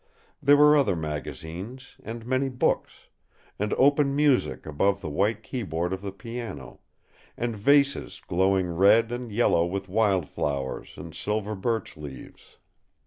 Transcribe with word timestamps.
There 0.41 0.57
were 0.57 0.75
other 0.75 0.95
magazines, 0.95 1.95
and 2.01 2.25
many 2.25 2.49
books, 2.49 3.09
and 3.59 3.71
open 3.75 4.15
music 4.15 4.65
above 4.65 4.99
the 4.99 5.11
white 5.11 5.43
keyboard 5.43 5.93
of 5.93 6.01
the 6.01 6.11
piano, 6.11 6.79
and 7.37 7.55
vases 7.55 8.19
glowing 8.25 8.71
red 8.75 9.11
and 9.11 9.31
yellow 9.31 9.63
with 9.63 9.89
wild 9.89 10.27
flowers 10.27 10.97
and 10.97 11.13
silver 11.13 11.53
birch 11.53 11.97
leaves. 11.97 12.57